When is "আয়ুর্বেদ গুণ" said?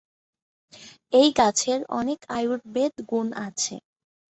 2.29-3.27